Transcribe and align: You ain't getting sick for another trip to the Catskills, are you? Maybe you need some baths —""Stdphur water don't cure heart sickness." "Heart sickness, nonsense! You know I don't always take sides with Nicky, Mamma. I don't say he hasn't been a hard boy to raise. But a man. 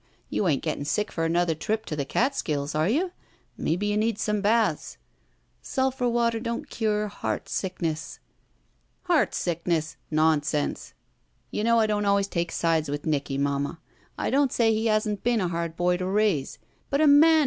You 0.31 0.47
ain't 0.47 0.63
getting 0.63 0.83
sick 0.83 1.11
for 1.11 1.25
another 1.25 1.53
trip 1.53 1.85
to 1.85 1.95
the 1.95 2.05
Catskills, 2.05 2.73
are 2.73 2.89
you? 2.89 3.11
Maybe 3.55 3.85
you 3.85 3.97
need 3.97 4.17
some 4.17 4.41
baths 4.41 4.97
—""Stdphur 5.61 6.09
water 6.11 6.39
don't 6.39 6.67
cure 6.71 7.07
heart 7.07 7.47
sickness." 7.47 8.17
"Heart 9.03 9.35
sickness, 9.35 9.97
nonsense! 10.09 10.95
You 11.51 11.63
know 11.63 11.79
I 11.79 11.85
don't 11.85 12.05
always 12.05 12.27
take 12.27 12.51
sides 12.51 12.89
with 12.89 13.05
Nicky, 13.05 13.37
Mamma. 13.37 13.79
I 14.17 14.31
don't 14.31 14.51
say 14.51 14.73
he 14.73 14.87
hasn't 14.87 15.21
been 15.21 15.39
a 15.39 15.49
hard 15.49 15.75
boy 15.75 15.97
to 15.97 16.07
raise. 16.07 16.57
But 16.89 16.99
a 17.01 17.05
man. 17.05 17.39